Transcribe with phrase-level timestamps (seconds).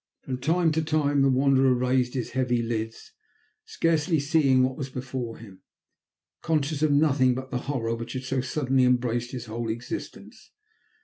[0.23, 3.11] From time to time the Wanderer raised his heavy lids,
[3.65, 5.61] scarcely seeing what was before him,
[6.41, 10.53] conscious of nothing but the horror which had so suddenly embraced his whole existence.